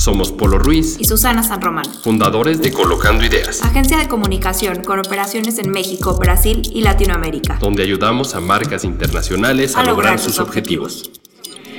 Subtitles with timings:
[0.00, 4.98] Somos Polo Ruiz y Susana San Román, fundadores de Colocando Ideas, agencia de comunicación con
[4.98, 11.10] operaciones en México, Brasil y Latinoamérica, donde ayudamos a marcas internacionales a, lograr, sus objetivos.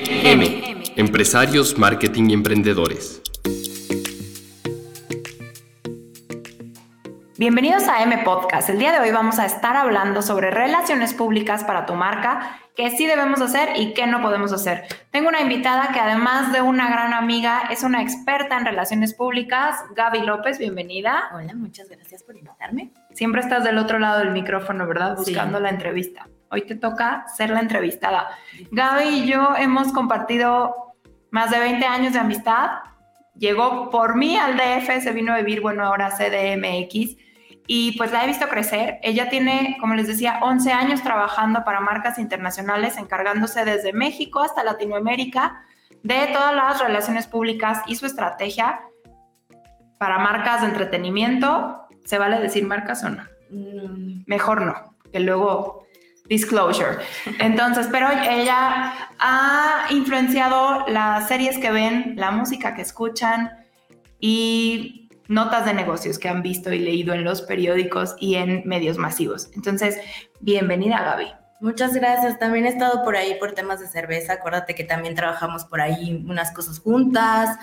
[0.05, 0.84] M.
[0.98, 3.23] Empresarios, marketing y emprendedores.
[7.41, 8.69] Bienvenidos a M Podcast.
[8.69, 12.91] El día de hoy vamos a estar hablando sobre relaciones públicas para tu marca, qué
[12.91, 14.83] sí debemos hacer y qué no podemos hacer.
[15.09, 19.75] Tengo una invitada que además de una gran amiga, es una experta en relaciones públicas,
[19.95, 21.31] Gaby López, bienvenida.
[21.33, 22.91] Hola, muchas gracias por invitarme.
[23.13, 25.17] Siempre estás del otro lado del micrófono, ¿verdad?
[25.17, 26.27] Buscando la entrevista.
[26.51, 28.37] Hoy te toca ser la entrevistada.
[28.69, 30.93] Gaby y yo hemos compartido
[31.31, 32.70] más de 20 años de amistad.
[33.33, 37.17] Llegó por mí al DF, se vino a vivir, bueno, ahora CDMX
[37.73, 38.99] y pues la he visto crecer.
[39.01, 44.61] Ella tiene, como les decía, 11 años trabajando para marcas internacionales, encargándose desde México hasta
[44.61, 45.63] Latinoamérica
[46.03, 48.81] de todas las relaciones públicas y su estrategia
[49.97, 51.87] para marcas de entretenimiento.
[52.03, 53.23] ¿Se vale decir marcas o no?
[53.51, 54.23] Mm.
[54.25, 55.87] Mejor no, que luego
[56.27, 56.97] disclosure.
[57.39, 63.49] Entonces, pero ella ha influenciado las series que ven, la música que escuchan
[64.19, 65.01] y
[65.31, 69.50] notas de negocios que han visto y leído en los periódicos y en medios masivos.
[69.56, 69.97] Entonces,
[70.41, 71.28] bienvenida Gaby.
[71.62, 72.38] Muchas gracias.
[72.38, 74.34] También he estado por ahí por temas de cerveza.
[74.34, 77.57] Acuérdate que también trabajamos por ahí unas cosas juntas.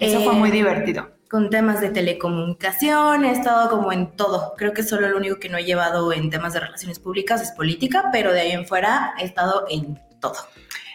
[0.00, 1.10] Eso fue muy eh, divertido.
[1.30, 4.54] Con temas de telecomunicación, he estado como en todo.
[4.56, 7.52] Creo que solo lo único que no he llevado en temas de relaciones públicas es
[7.52, 10.36] política, pero de ahí en fuera he estado en todo.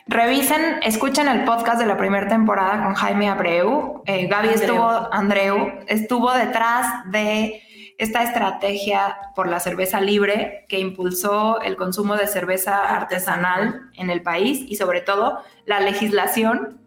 [0.07, 4.03] Revisen, escuchen el podcast de la primera temporada con Jaime Abreu.
[4.05, 7.61] Eh, Gaby estuvo, Andreu, estuvo detrás de
[7.97, 14.21] esta estrategia por la cerveza libre que impulsó el consumo de cerveza artesanal en el
[14.21, 16.79] país y sobre todo la legislación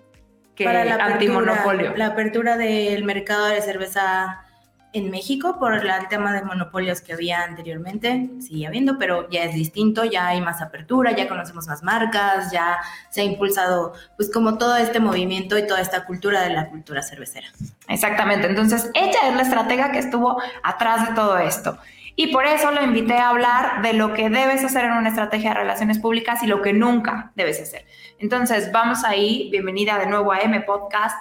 [0.54, 1.96] que para la antimonopolio.
[1.96, 4.44] La apertura del mercado de cerveza
[4.92, 9.54] en México por el tema de monopolios que había anteriormente, sigue habiendo, pero ya es
[9.54, 12.78] distinto, ya hay más apertura, ya conocemos más marcas, ya
[13.08, 17.02] se ha impulsado pues como todo este movimiento y toda esta cultura de la cultura
[17.02, 17.46] cervecera.
[17.88, 21.78] Exactamente, entonces ella es la estratega que estuvo atrás de todo esto.
[22.16, 25.50] Y por eso lo invité a hablar de lo que debes hacer en una estrategia
[25.50, 27.86] de relaciones públicas y lo que nunca debes hacer.
[28.18, 31.16] Entonces, vamos ahí, bienvenida de nuevo a M Podcast.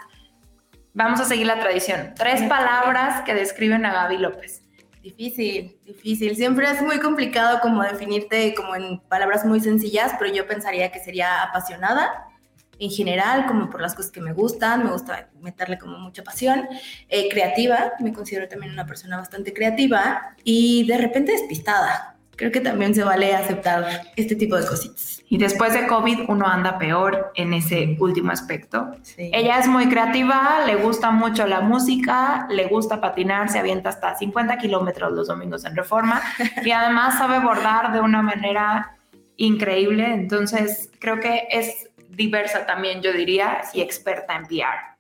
[0.94, 2.14] Vamos a seguir la tradición.
[2.16, 4.64] Tres palabras que describen a Gaby López.
[5.02, 6.36] Difícil, difícil.
[6.36, 11.00] Siempre es muy complicado como definirte como en palabras muy sencillas, pero yo pensaría que
[11.00, 12.26] sería apasionada
[12.80, 16.68] en general, como por las cosas que me gustan, me gusta meterle como mucha pasión,
[17.10, 22.62] eh, creativa, me considero también una persona bastante creativa y de repente despistada creo que
[22.62, 25.22] también se vale aceptar este tipo de cositas.
[25.28, 28.96] Y después de COVID uno anda peor en ese último aspecto.
[29.18, 34.16] Ella es muy creativa, le gusta mucho la música, le gusta patinar, se avienta hasta
[34.16, 36.22] 50 kilómetros los domingos en reforma
[36.64, 38.96] y además sabe bordar de una manera
[39.36, 40.06] increíble.
[40.06, 44.98] Entonces creo que es diversa también, yo diría, y experta en PR.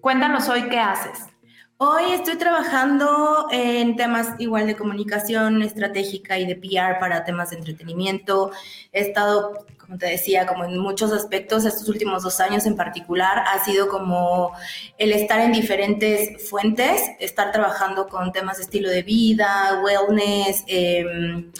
[0.00, 1.28] Cuéntanos hoy qué haces.
[1.76, 7.56] Hoy estoy trabajando en temas igual de comunicación estratégica y de PR para temas de
[7.56, 8.52] entretenimiento.
[8.92, 13.42] He estado, como te decía, como en muchos aspectos, estos últimos dos años en particular,
[13.52, 14.52] ha sido como
[14.98, 21.50] el estar en diferentes fuentes, estar trabajando con temas de estilo de vida, wellness, eh,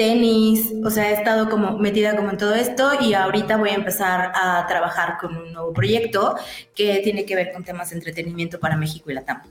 [0.00, 3.74] tenis, o sea, he estado como metida como en todo esto y ahorita voy a
[3.74, 6.36] empezar a trabajar con un nuevo proyecto
[6.74, 9.42] que tiene que ver con temas de entretenimiento para México y Latam.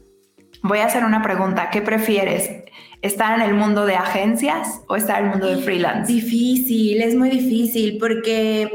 [0.64, 2.64] Voy a hacer una pregunta, ¿qué prefieres?
[3.04, 6.12] ¿Estar en el mundo de agencias o estar en el mundo de freelance?
[6.12, 8.72] Difícil, es muy difícil porque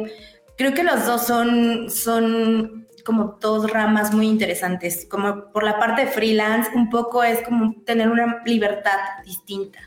[0.56, 5.08] creo que los dos son, son como dos ramas muy interesantes.
[5.10, 9.81] Como por la parte de freelance, un poco es como tener una libertad distinta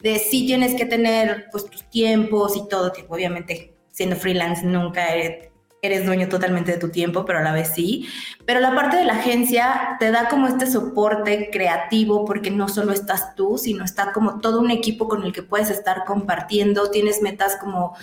[0.00, 5.14] de sí tienes que tener pues tus tiempos y todo, tipo, obviamente siendo freelance nunca
[5.14, 8.08] eres, dueño totalmente de tu tiempo, pero a la vez sí.
[8.44, 12.92] Pero la parte de la agencia te da como este soporte creativo porque no solo
[12.92, 17.22] estás tú, sino está como todo un equipo con el que puedes estar compartiendo, tienes
[17.22, 17.94] metas como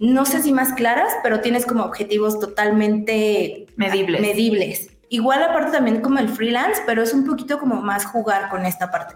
[0.00, 4.20] no sé si más claras, pero tienes como objetivos totalmente medibles.
[4.20, 4.90] medibles.
[5.08, 8.90] Igual aparte también como el freelance, pero es un poquito como más jugar con esta
[8.90, 9.14] parte.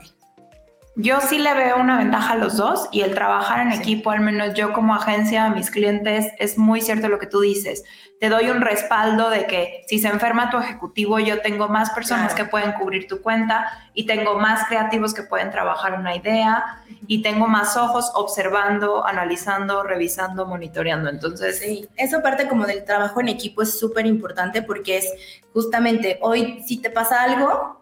[1.00, 4.18] Yo sí le veo una ventaja a los dos y el trabajar en equipo, al
[4.18, 7.84] menos yo como agencia a mis clientes, es muy cierto lo que tú dices.
[8.18, 12.34] Te doy un respaldo de que si se enferma tu ejecutivo, yo tengo más personas
[12.34, 17.22] que pueden cubrir tu cuenta y tengo más creativos que pueden trabajar una idea y
[17.22, 21.10] tengo más ojos observando, analizando, revisando, monitoreando.
[21.10, 25.12] Entonces, sí, eso parte como del trabajo en equipo es súper importante porque es
[25.52, 27.77] justamente hoy si te pasa algo,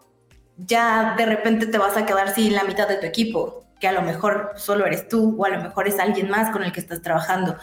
[0.57, 3.91] ya de repente te vas a quedar sin la mitad de tu equipo, que a
[3.91, 6.79] lo mejor solo eres tú o a lo mejor es alguien más con el que
[6.79, 7.55] estás trabajando.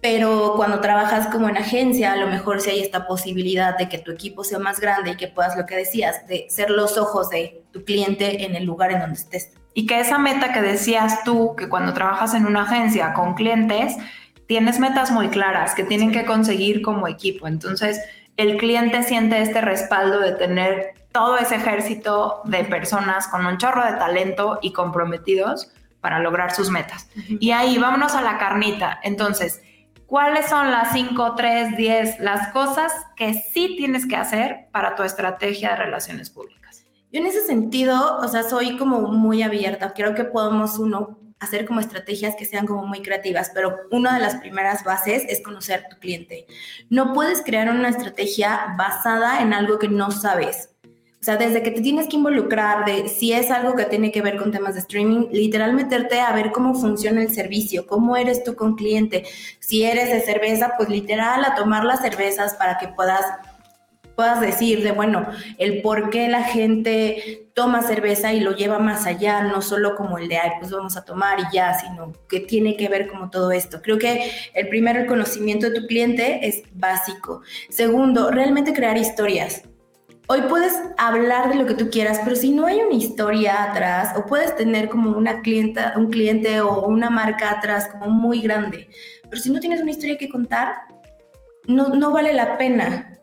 [0.00, 3.98] Pero cuando trabajas como en agencia, a lo mejor sí hay esta posibilidad de que
[3.98, 7.30] tu equipo sea más grande y que puedas, lo que decías, de ser los ojos
[7.30, 9.52] de tu cliente en el lugar en donde estés.
[9.74, 13.94] Y que esa meta que decías tú, que cuando trabajas en una agencia con clientes,
[14.48, 17.46] tienes metas muy claras que tienen que conseguir como equipo.
[17.46, 18.00] Entonces,
[18.36, 23.84] el cliente siente este respaldo de tener todo ese ejército de personas con un chorro
[23.84, 25.70] de talento y comprometidos
[26.00, 27.08] para lograr sus metas.
[27.40, 28.98] Y ahí vámonos a la carnita.
[29.02, 29.62] Entonces,
[30.06, 35.02] ¿cuáles son las 5, 3, 10, las cosas que sí tienes que hacer para tu
[35.04, 36.84] estrategia de relaciones públicas?
[37.12, 39.92] Yo en ese sentido, o sea, soy como muy abierta.
[39.92, 44.20] Creo que podemos uno hacer como estrategias que sean como muy creativas, pero una de
[44.20, 46.46] las primeras bases es conocer tu cliente.
[46.88, 50.71] No puedes crear una estrategia basada en algo que no sabes.
[51.22, 54.22] O sea, desde que te tienes que involucrar de si es algo que tiene que
[54.22, 58.42] ver con temas de streaming, literal meterte a ver cómo funciona el servicio, cómo eres
[58.42, 59.22] tú con cliente.
[59.60, 63.24] Si eres de cerveza, pues literal a tomar las cervezas para que puedas
[64.16, 65.24] puedas decir de, bueno,
[65.58, 70.18] el por qué la gente toma cerveza y lo lleva más allá, no solo como
[70.18, 73.30] el de, ay, pues vamos a tomar y ya, sino que tiene que ver como
[73.30, 73.80] todo esto.
[73.80, 77.42] Creo que el primero, el conocimiento de tu cliente es básico.
[77.70, 79.62] Segundo, realmente crear historias.
[80.34, 84.16] Hoy puedes hablar de lo que tú quieras, pero si no hay una historia atrás,
[84.16, 88.88] o puedes tener como una clienta, un cliente o una marca atrás como muy grande,
[89.28, 90.74] pero si no tienes una historia que contar,
[91.66, 93.20] no, no vale la pena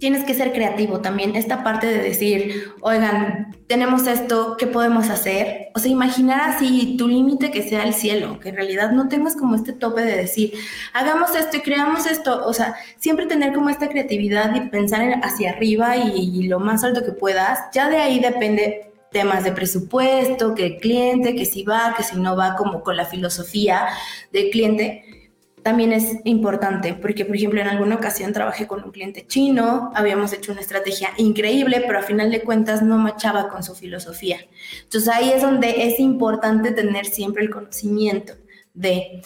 [0.00, 1.36] tienes que ser creativo también.
[1.36, 5.68] Esta parte de decir, oigan, tenemos esto, ¿qué podemos hacer?
[5.74, 9.36] O sea, imaginar así tu límite que sea el cielo, que en realidad no tengas
[9.36, 10.54] como este tope de decir,
[10.94, 12.46] hagamos esto y creamos esto.
[12.46, 17.04] O sea, siempre tener como esta creatividad y pensar hacia arriba y, lo más alto
[17.04, 17.60] que puedas.
[17.72, 22.16] Ya de ahí depende temas de presupuesto, que el cliente, que si va, que si
[22.16, 23.88] no va, como con la filosofía
[24.32, 25.19] del cliente
[25.62, 30.32] también es importante, porque por ejemplo en alguna ocasión trabajé con un cliente chino, habíamos
[30.32, 34.38] hecho una estrategia increíble, pero a final de cuentas no machaba con su filosofía.
[34.82, 38.34] Entonces ahí es donde es importante tener siempre el conocimiento
[38.74, 39.22] de...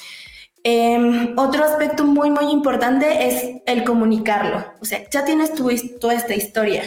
[0.66, 4.64] Em, otro aspecto muy, muy importante es el comunicarlo.
[4.80, 5.70] O sea, ya tienes tu,
[6.00, 6.84] toda esta historia,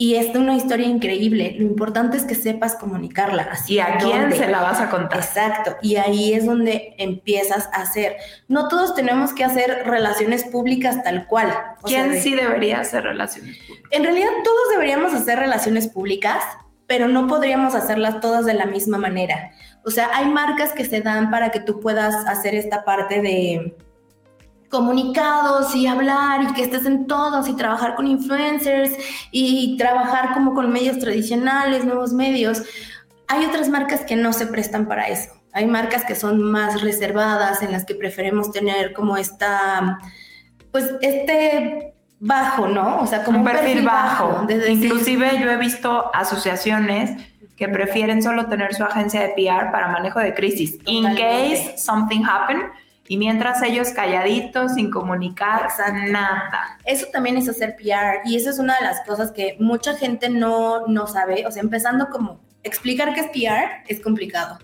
[0.00, 1.56] y es una historia increíble.
[1.58, 3.48] Lo importante es que sepas comunicarla.
[3.50, 5.18] Así ¿Y a quién se la vas a contar?
[5.18, 5.76] Exacto.
[5.82, 8.16] Y ahí es donde empiezas a hacer.
[8.46, 11.52] No todos tenemos que hacer relaciones públicas tal cual.
[11.82, 13.90] ¿Quién sí debería hacer relaciones públicas?
[13.90, 16.44] En realidad todos deberíamos hacer relaciones públicas,
[16.86, 19.50] pero no podríamos hacerlas todas de la misma manera.
[19.84, 23.74] O sea, hay marcas que se dan para que tú puedas hacer esta parte de
[24.68, 28.92] comunicados y hablar y que estés en todos y trabajar con influencers
[29.30, 32.62] y trabajar como con medios tradicionales, nuevos medios.
[33.28, 35.30] Hay otras marcas que no se prestan para eso.
[35.52, 39.98] Hay marcas que son más reservadas, en las que preferimos tener como esta,
[40.70, 43.00] pues este bajo, ¿no?
[43.00, 44.46] O sea, como un, perfil, bajo.
[44.68, 47.10] Inclusive yo he visto asociaciones
[47.56, 50.78] que prefieren solo tener su agencia de PR para manejo de crisis.
[50.86, 52.62] In case something happen,
[53.08, 55.68] y mientras ellos calladitos, sin comunicar
[56.10, 56.78] nada.
[56.84, 60.28] Eso también es hacer PR y eso es una de las cosas que mucha gente
[60.28, 61.46] no, no sabe.
[61.46, 64.58] O sea, empezando como explicar qué es PR es complicado.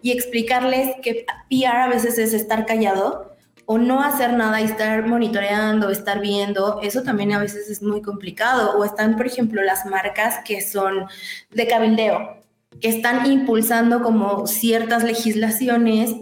[0.00, 5.06] Y explicarles que PR a veces es estar callado o no hacer nada y estar
[5.06, 8.78] monitoreando, estar viendo, eso también a veces es muy complicado.
[8.78, 11.04] O están, por ejemplo, las marcas que son
[11.50, 12.38] de cabildeo,
[12.80, 16.14] que están impulsando como ciertas legislaciones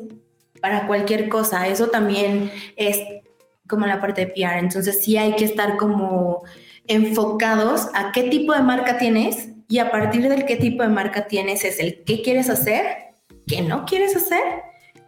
[0.60, 1.66] para cualquier cosa.
[1.68, 2.98] Eso también es
[3.68, 4.58] como la parte de PR.
[4.58, 6.42] Entonces sí hay que estar como
[6.86, 11.26] enfocados a qué tipo de marca tienes y a partir del qué tipo de marca
[11.26, 12.86] tienes es el qué quieres hacer,
[13.46, 14.42] qué no quieres hacer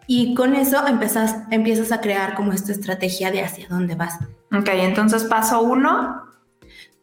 [0.07, 4.19] y con eso empiezas, empiezas a crear como esta estrategia de hacia dónde vas.
[4.53, 6.25] Ok, entonces paso uno.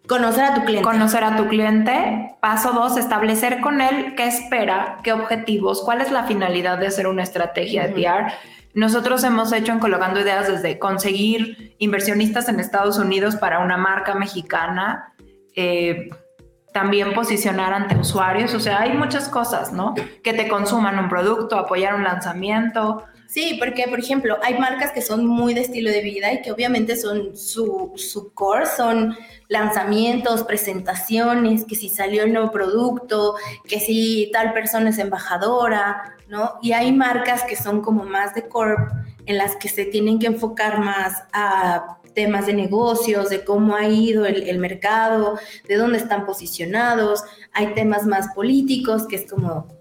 [0.07, 0.83] Conocer a tu cliente.
[0.83, 2.35] Conocer a tu cliente.
[2.39, 7.07] Paso dos, establecer con él qué espera, qué objetivos, cuál es la finalidad de hacer
[7.07, 8.31] una estrategia de PR.
[8.73, 14.15] Nosotros hemos hecho en Colocando Ideas desde conseguir inversionistas en Estados Unidos para una marca
[14.15, 15.13] mexicana,
[15.55, 16.09] eh,
[16.73, 18.53] también posicionar ante usuarios.
[18.53, 19.93] O sea, hay muchas cosas, ¿no?
[20.23, 23.03] Que te consuman un producto, apoyar un lanzamiento.
[23.27, 26.51] Sí, porque por ejemplo, hay marcas que son muy de estilo de vida y que
[26.51, 29.17] obviamente son su, su core, son
[29.49, 33.35] lanzamientos, presentaciones, que si salió el nuevo producto,
[33.67, 36.53] que si tal persona es embajadora, ¿no?
[36.61, 38.77] Y hay marcas que son como más de core,
[39.25, 43.87] en las que se tienen que enfocar más a temas de negocios, de cómo ha
[43.87, 47.23] ido el, el mercado, de dónde están posicionados.
[47.51, 49.76] Hay temas más políticos, que es como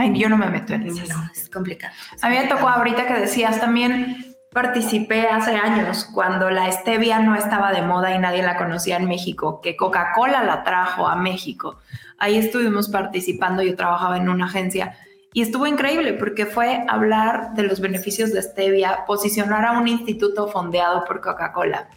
[0.00, 1.12] Ay, yo no me meto en eso.
[1.12, 1.92] No, es complicado.
[2.22, 7.36] A mí me tocó ahorita que decías también participé hace años cuando la stevia no
[7.36, 11.76] estaba de moda y nadie la conocía en México, que Coca-Cola la trajo a México.
[12.18, 14.96] Ahí estuvimos participando, yo trabajaba en una agencia
[15.34, 20.48] y estuvo increíble porque fue hablar de los beneficios de stevia, posicionar a un instituto
[20.48, 21.88] fondeado por Coca-Cola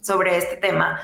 [0.00, 1.00] sobre este tema.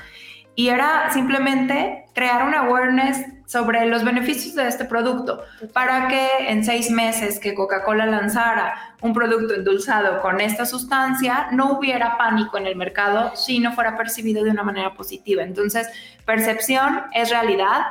[0.57, 6.65] Y era simplemente crear una awareness sobre los beneficios de este producto para que en
[6.65, 12.65] seis meses que Coca-Cola lanzara un producto endulzado con esta sustancia no hubiera pánico en
[12.65, 15.43] el mercado si no fuera percibido de una manera positiva.
[15.43, 15.87] Entonces,
[16.25, 17.83] percepción es realidad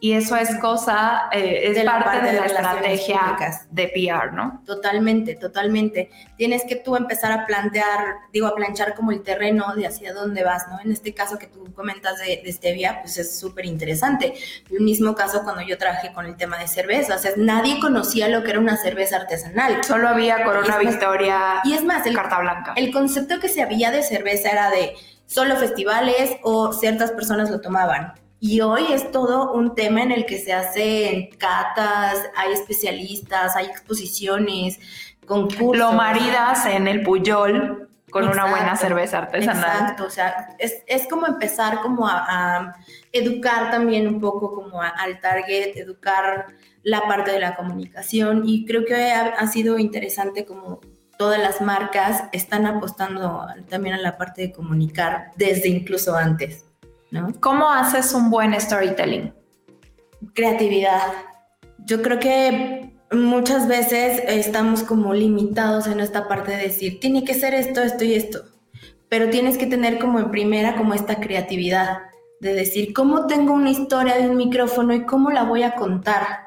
[0.00, 3.36] y eso es cosa, eh, es parte, de, la estrategia
[3.70, 4.62] de PR, ¿no?
[4.66, 6.10] Totalmente, totalmente.
[6.36, 10.44] Tienes que tú empezar a plantear, digo, a planchar como el terreno de hacia dónde
[10.44, 10.78] vas, ¿no?
[10.80, 14.34] En este caso que tú comentas de, de Stevia, pues es súper interesante.
[14.70, 18.28] El mismo caso cuando yo trabajé con el tema de cerveza, o sea, nadie conocía
[18.28, 19.82] lo que era una cerveza artesanal.
[19.84, 22.74] Solo había Corona Victoria y es más, el, Carta Blanca.
[22.76, 27.62] El concepto que se había de cerveza era de solo festivales o ciertas personas lo
[27.62, 28.12] tomaban
[28.46, 33.64] y hoy es todo un tema en el que se hacen catas, hay especialistas, hay
[33.64, 34.78] exposiciones,
[35.24, 35.78] concursos.
[35.78, 39.64] Lo maridas en el Puyol con una buena cerveza artesanal.
[39.64, 42.76] Exacto, o sea, es, es como empezar como a, a,
[43.12, 46.48] educar también un poco como a, al target, educar
[46.82, 50.82] la parte de la comunicación y creo que ha, ha sido interesante como
[51.16, 56.63] todas las marcas están apostando también a la parte de comunicar desde incluso antes.
[57.14, 57.32] ¿No?
[57.40, 59.32] ¿Cómo haces un buen storytelling?
[60.34, 61.12] Creatividad.
[61.78, 67.34] Yo creo que muchas veces estamos como limitados en esta parte de decir, tiene que
[67.34, 68.42] ser esto, esto y esto,
[69.08, 71.98] pero tienes que tener como en primera como esta creatividad
[72.40, 76.46] de decir, ¿cómo tengo una historia de un micrófono y cómo la voy a contar?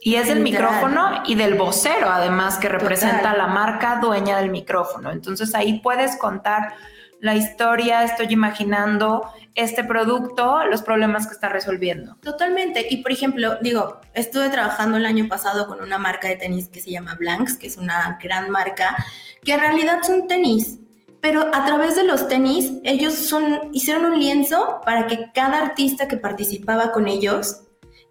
[0.00, 3.38] Y es del micrófono y del vocero, además, que representa Total.
[3.38, 5.10] la marca dueña del micrófono.
[5.10, 6.74] Entonces ahí puedes contar
[7.20, 9.22] la historia, estoy imaginando
[9.54, 12.16] este producto, los problemas que está resolviendo.
[12.22, 12.86] Totalmente.
[12.90, 16.80] Y por ejemplo, digo, estuve trabajando el año pasado con una marca de tenis que
[16.80, 18.96] se llama Blanks, que es una gran marca,
[19.42, 20.78] que en realidad son tenis.
[21.20, 26.06] Pero a través de los tenis, ellos son, hicieron un lienzo para que cada artista
[26.08, 27.62] que participaba con ellos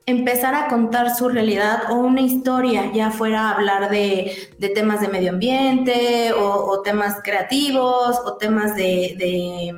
[0.06, 5.00] empezar a contar su realidad o una historia, ya fuera a hablar de, de temas
[5.02, 9.74] de medio ambiente o, o, temas creativos o temas de, de,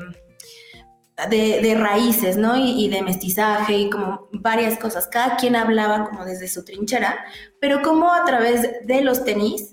[1.30, 2.58] de, raíces, ¿no?
[2.58, 5.08] Y, de mestizaje y como varias cosas.
[5.08, 7.26] Cada quien hablaba como desde su trinchera,
[7.60, 9.72] pero como a través de los tenis,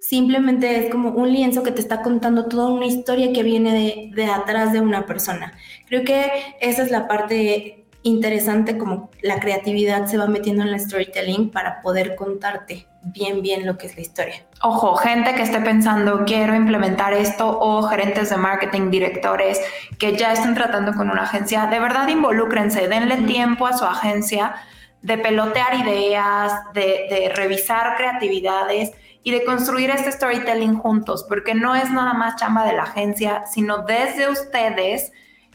[0.00, 4.10] simplemente es como un lienzo que te está contando toda una historia que viene de,
[4.14, 5.58] de atrás de una persona.
[5.86, 10.80] Creo que esa es la parte interesante como la creatividad se va metiendo en el
[10.80, 14.34] storytelling para poder contarte bien, bien lo que es la historia.
[14.62, 19.60] Ojo, gente que esté pensando, quiero implementar esto, o gerentes de marketing, directores
[19.98, 24.54] que ya están tratando con una agencia, de verdad involúcrense, denle tiempo a su agencia
[25.02, 28.92] de pelotear ideas, de, de revisar creatividades
[29.22, 33.44] y de construir este storytelling juntos, porque no es nada más chamba de la agencia,
[33.46, 35.12] sino desde ustedes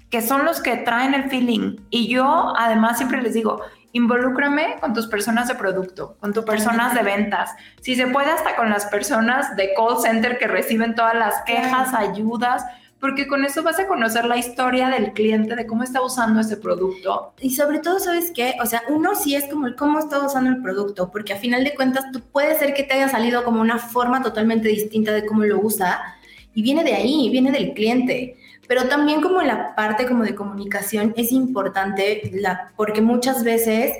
[0.09, 1.77] que son los que traen el feeling.
[1.89, 3.61] Y yo además siempre les digo,
[3.91, 7.51] involúcrame con tus personas de producto, con tus personas de ventas.
[7.81, 11.93] Si se puede hasta con las personas de call center que reciben todas las quejas,
[11.93, 12.63] ayudas,
[13.00, 16.58] porque con eso vas a conocer la historia del cliente, de cómo está usando ese
[16.58, 17.34] producto.
[17.39, 18.55] Y sobre todo, ¿sabes qué?
[18.62, 21.63] O sea, uno sí es como el cómo está usando el producto, porque a final
[21.63, 25.25] de cuentas tú puede ser que te haya salido como una forma totalmente distinta de
[25.25, 26.15] cómo lo usa
[26.53, 28.36] y viene de ahí, viene del cliente
[28.69, 33.93] pero también como la parte como de comunicación es importante la, porque muchas veces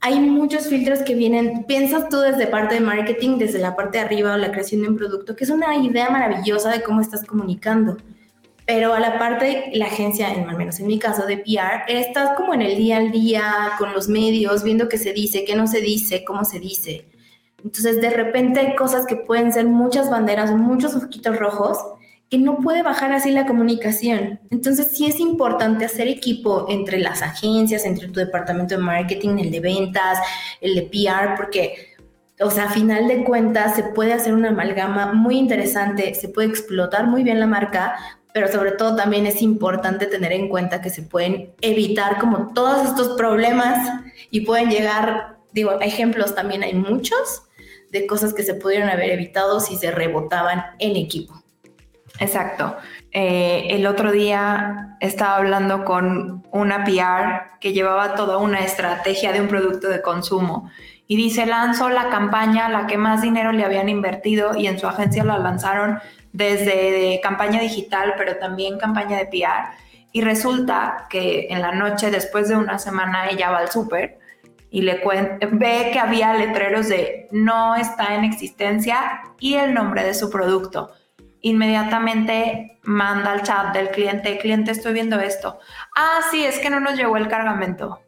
[0.00, 4.04] hay muchos filtros que vienen, piensas tú desde parte de marketing, desde la parte de
[4.04, 7.24] arriba o la creación de un producto, que es una idea maravillosa de cómo estás
[7.24, 7.98] comunicando.
[8.66, 12.52] Pero a la parte, la agencia, al menos en mi caso de PR, estás como
[12.52, 15.80] en el día al día con los medios, viendo qué se dice, qué no se
[15.80, 17.04] dice, cómo se dice.
[17.62, 21.78] Entonces, de repente hay cosas que pueden ser muchas banderas, muchos ojitos rojos,
[22.30, 24.38] que no puede bajar así la comunicación.
[24.50, 29.50] Entonces sí es importante hacer equipo entre las agencias, entre tu departamento de marketing, el
[29.50, 30.18] de ventas,
[30.60, 31.96] el de PR, porque,
[32.40, 36.48] o sea, a final de cuentas se puede hacer una amalgama muy interesante, se puede
[36.48, 37.96] explotar muy bien la marca,
[38.32, 42.86] pero sobre todo también es importante tener en cuenta que se pueden evitar como todos
[42.86, 47.42] estos problemas y pueden llegar, digo, ejemplos también hay muchos
[47.90, 51.39] de cosas que se pudieron haber evitado si se rebotaban en equipo.
[52.20, 52.76] Exacto.
[53.12, 59.40] Eh, el otro día estaba hablando con una PR que llevaba toda una estrategia de
[59.40, 60.70] un producto de consumo
[61.06, 64.86] y dice, lanzó la campaña la que más dinero le habían invertido y en su
[64.86, 65.98] agencia la lanzaron
[66.32, 69.74] desde campaña digital, pero también campaña de PR.
[70.12, 74.18] Y resulta que en la noche, después de una semana, ella va al súper
[74.70, 75.02] y le
[75.50, 80.90] ve que había letreros de no está en existencia y el nombre de su producto
[81.42, 85.58] inmediatamente manda al chat del cliente, cliente, estoy viendo esto.
[85.96, 88.00] Ah, sí, es que no nos llegó el cargamento.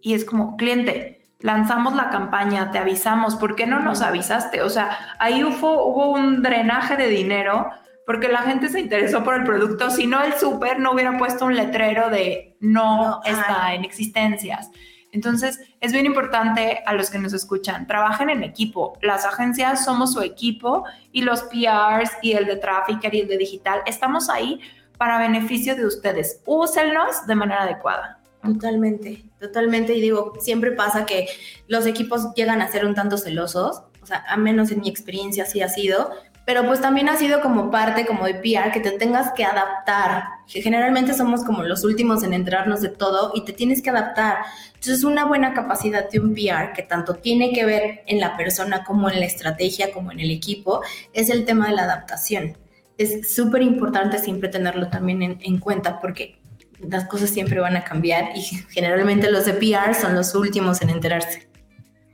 [0.00, 4.62] Y es como, cliente, lanzamos la campaña, te avisamos, ¿por qué no nos avisaste?
[4.62, 7.70] O sea, ahí hubo, hubo un drenaje de dinero
[8.06, 11.44] porque la gente se interesó por el producto, si no el súper no hubiera puesto
[11.44, 14.70] un letrero de no, está en existencias.
[15.12, 18.98] Entonces, es bien importante a los que nos escuchan, trabajen en equipo.
[19.02, 23.38] Las agencias somos su equipo y los PRs y el de Trafficker y el de
[23.38, 24.60] digital, estamos ahí
[24.98, 26.40] para beneficio de ustedes.
[26.46, 28.20] Úsenlos de manera adecuada.
[28.42, 29.94] Totalmente, totalmente.
[29.94, 31.26] Y digo, siempre pasa que
[31.66, 35.44] los equipos llegan a ser un tanto celosos, o sea, a menos en mi experiencia
[35.44, 36.10] así ha sido,
[36.46, 40.22] pero pues también ha sido como parte como de PR que te tengas que adaptar.
[40.46, 44.38] Que generalmente somos como los últimos en enterarnos de todo y te tienes que adaptar.
[44.74, 48.84] Entonces una buena capacidad de un PR que tanto tiene que ver en la persona
[48.84, 52.56] como en la estrategia, como en el equipo, es el tema de la adaptación.
[52.96, 56.38] Es súper importante siempre tenerlo también en, en cuenta porque
[56.78, 60.90] las cosas siempre van a cambiar y generalmente los de PR son los últimos en
[60.90, 61.48] enterarse.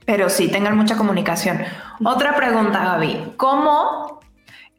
[0.05, 1.59] Pero sí, tengan mucha comunicación.
[2.03, 3.33] Otra pregunta, Gaby.
[3.37, 4.12] ¿Cómo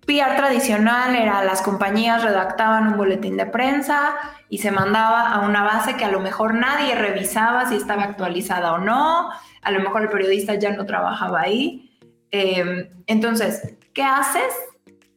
[0.06, 4.14] PR tradicional era las compañías redactaban un boletín de prensa
[4.48, 8.74] y se mandaba a una base que a lo mejor nadie revisaba si estaba actualizada
[8.74, 9.30] o no,
[9.62, 11.98] a lo mejor el periodista ya no trabajaba ahí.
[12.30, 14.52] Em, entonces, ¿qué haces?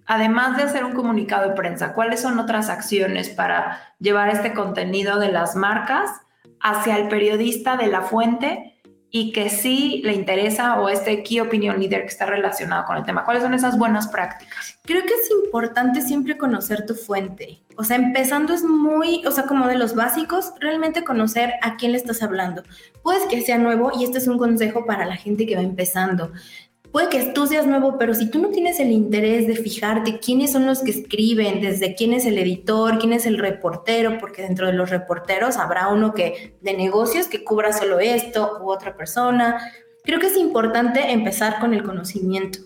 [0.06, 5.20] Además de hacer un comunicado de prensa, ¿cuáles son otras acciones para llevar este contenido
[5.20, 6.10] de las marcas
[6.62, 8.77] hacia el periodista de la fuente
[9.10, 13.04] y que sí le interesa o este key opinion leader que está relacionado con el
[13.04, 13.24] tema?
[13.24, 14.80] ¿Cuáles son esas buenas prácticas?
[14.84, 17.64] Creo que es importante siempre conocer tu fuente.
[17.78, 21.92] O sea, empezando es muy, o sea, como de los básicos, realmente conocer a quién
[21.92, 22.64] le estás hablando.
[23.04, 26.32] Puedes que sea nuevo y este es un consejo para la gente que va empezando
[26.92, 30.52] puede que tú seas nuevo, pero si tú no tienes el interés de fijarte quiénes
[30.52, 34.68] son los que escriben, desde quién es el editor, quién es el reportero, porque dentro
[34.68, 39.60] de los reporteros habrá uno que de negocios que cubra solo esto u otra persona.
[40.04, 42.60] Creo que es importante empezar con el conocimiento.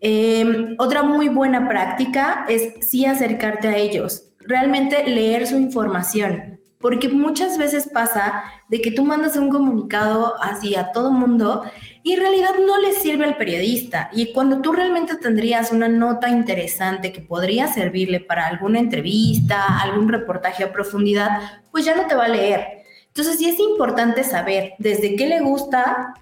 [0.00, 7.08] Em, otra muy buena práctica es sí acercarte a ellos, realmente leer su información, porque
[7.08, 11.64] muchas veces pasa de que tú mandas un comunicado así a todo mundo
[12.08, 14.08] y en realidad no le sirve al periodista.
[14.14, 20.08] Y cuando tú realmente tendrías una nota interesante que podría servirle para alguna entrevista, algún
[20.08, 22.78] reportaje a profundidad, pues ya no te va a leer.
[23.08, 26.14] Entonces sí es importante saber desde qué le gusta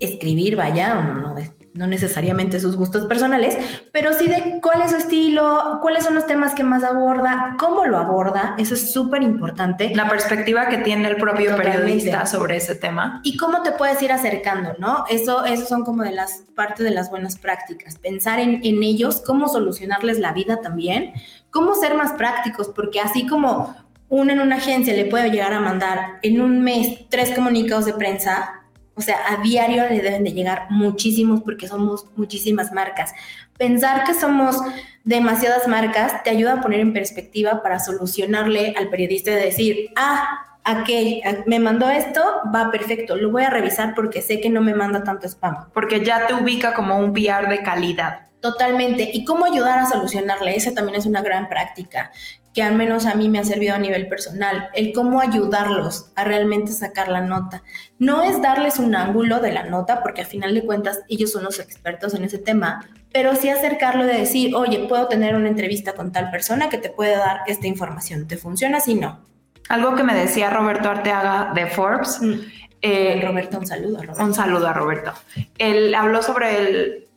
[0.00, 1.34] escribir, vaya, o no,
[1.78, 3.56] no, necesariamente sus gustos personales,
[3.92, 7.84] pero sí de cuál es su estilo, cuáles son los temas que más aborda, cómo
[7.86, 9.92] lo aborda, eso es súper importante.
[9.94, 13.20] La perspectiva que tiene el propio periodista sobre ese tema.
[13.22, 15.04] Y cómo te puedes ir acercando, ¿no?
[15.08, 19.22] Eso, eso son como de las partes de las buenas prácticas, pensar en, en ellos,
[19.24, 21.12] cómo solucionarles la vida también,
[21.50, 23.76] cómo ser más prácticos, porque así como
[24.08, 27.92] uno en una agencia le puede llegar a mandar en un mes tres comunicados de
[27.92, 28.57] prensa,
[28.98, 33.14] o sea, a diario le deben de llegar muchísimos porque somos muchísimas marcas.
[33.56, 34.56] Pensar que somos
[35.04, 40.58] demasiadas marcas te ayuda a poner en perspectiva para solucionarle al periodista de decir, ah,
[40.64, 42.20] aquel me mandó esto,
[42.54, 45.70] va perfecto, lo voy a revisar porque sé que no me manda tanto spam.
[45.72, 48.26] Porque ya te ubica como un PR de calidad.
[48.40, 49.08] Totalmente.
[49.12, 50.56] ¿Y cómo ayudar a solucionarle?
[50.56, 52.10] Esa también es una gran práctica
[52.54, 56.24] que al menos a mí me ha servido a nivel personal, el cómo ayudarlos a
[56.24, 57.62] realmente sacar la nota.
[57.98, 61.44] No es darles un ángulo de la nota, porque al final de cuentas ellos son
[61.44, 65.92] los expertos en ese tema, pero sí acercarlo de decir, oye, puedo tener una entrevista
[65.94, 68.26] con tal persona que te puede dar esta información.
[68.26, 68.80] ¿Te funciona?
[68.80, 69.20] Si no.
[69.68, 72.20] Algo que me decía Roberto Arteaga de Forbes.
[72.20, 72.34] Mm.
[72.80, 74.24] Eh, Roberto, un saludo a Roberto.
[74.24, 75.12] Un saludo a Roberto.
[75.58, 77.08] Él habló sobre el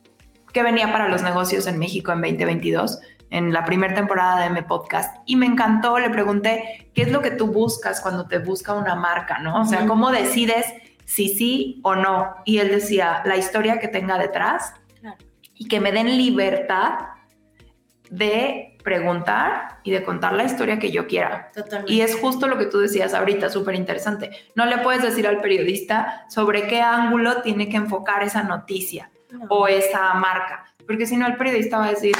[0.52, 3.00] que venía para los negocios en México en 2022
[3.32, 7.22] en la primera temporada de M Podcast y me encantó, le pregunté, ¿qué es lo
[7.22, 9.62] que tú buscas cuando te busca una marca, no?
[9.62, 10.66] O sea, ¿cómo decides
[11.06, 12.34] si sí o no?
[12.44, 14.74] Y él decía, la historia que tenga detrás
[15.54, 17.06] y que me den libertad
[18.10, 21.50] de preguntar y de contar la historia que yo quiera.
[21.54, 21.90] Totalmente.
[21.90, 24.30] Y es justo lo que tú decías ahorita, súper interesante.
[24.54, 29.10] No le puedes decir al periodista sobre qué ángulo tiene que enfocar esa noticia
[29.48, 32.14] o esa marca, porque si no el periodista va a decir,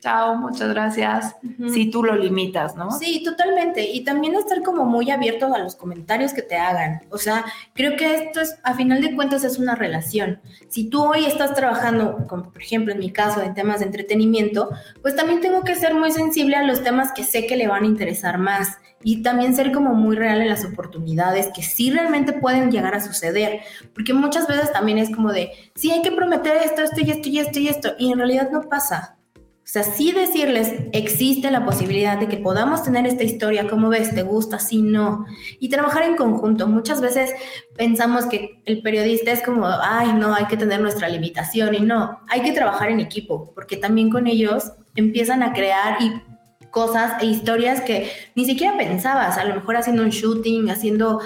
[0.00, 1.36] chao, muchas gracias,
[1.72, 2.90] si tú lo limitas, ¿no?
[2.92, 3.82] Sí, totalmente.
[3.82, 7.02] Y también estar como muy abierto a los comentarios que te hagan.
[7.10, 10.40] O sea, creo que esto es, a final de cuentas, es una relación.
[10.68, 14.70] Si tú hoy estás trabajando, como por ejemplo en mi caso, en temas de entretenimiento,
[15.02, 17.84] pues también tengo que ser muy sensible a los temas que sé que le van
[17.84, 22.32] a interesar más y también ser como muy real en las oportunidades que sí realmente
[22.32, 23.60] pueden llegar a suceder,
[23.94, 27.28] porque muchas veces también es como de, sí hay que prometer esto, esto y esto
[27.28, 29.17] y esto y esto, y en realidad no pasa.
[29.68, 34.14] O sea, sí decirles, existe la posibilidad de que podamos tener esta historia, ¿cómo ves?
[34.14, 34.58] ¿Te gusta?
[34.58, 35.26] Sí, no.
[35.60, 36.66] Y trabajar en conjunto.
[36.66, 37.34] Muchas veces
[37.76, 42.18] pensamos que el periodista es como, ay, no, hay que tener nuestra limitación y no,
[42.28, 46.14] hay que trabajar en equipo, porque también con ellos empiezan a crear y
[46.70, 51.20] cosas e historias que ni siquiera pensabas, a lo mejor haciendo un shooting, haciendo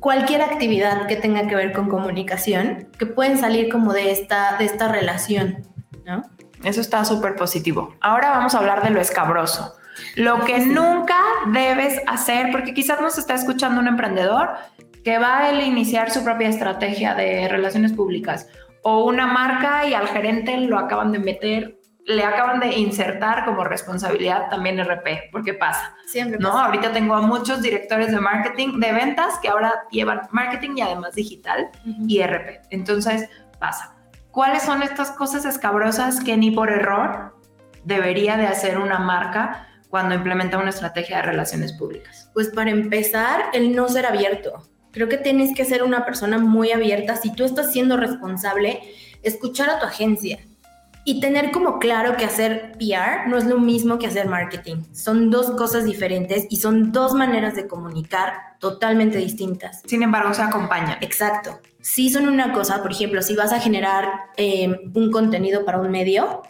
[0.00, 4.64] cualquier actividad que tenga que ver con comunicación, que pueden salir como de esta, de
[4.64, 5.62] esta relación,
[6.04, 6.22] ¿no?
[6.64, 7.94] Eso está súper positivo.
[8.00, 9.74] Ahora vamos a hablar de lo escabroso.
[10.14, 14.50] Lo que nunca debes hacer, porque quizás nos está escuchando un emprendedor
[15.04, 18.48] que va a iniciar su propia estrategia de relaciones públicas
[18.82, 23.64] o una marca y al gerente lo acaban de meter, le acaban de insertar como
[23.64, 25.96] responsabilidad también RP, porque pasa.
[26.06, 26.56] Siempre ¿no?
[26.56, 31.14] Ahorita tengo a muchos directores de marketing, de ventas, que ahora llevan marketing y además
[31.14, 31.68] digital
[32.06, 32.60] y RP.
[32.70, 33.95] Entonces, pasa.
[34.36, 37.34] ¿Cuáles son estas cosas escabrosas que ni por error
[37.84, 42.30] debería de hacer una marca cuando implementa una estrategia de relaciones públicas?
[42.34, 44.62] Pues para empezar, el no ser abierto.
[44.92, 47.16] Creo que tienes que ser una persona muy abierta.
[47.16, 48.82] Si tú estás siendo responsable,
[49.22, 50.38] escuchar a tu agencia
[51.06, 54.82] y tener como claro que hacer PR no es lo mismo que hacer marketing.
[54.92, 59.80] Son dos cosas diferentes y son dos maneras de comunicar totalmente distintas.
[59.86, 60.98] Sin embargo, se acompañan.
[61.00, 61.58] Exacto.
[61.86, 65.92] Si son una cosa, por ejemplo, si vas a generar eh, un contenido para un
[65.92, 66.42] medio,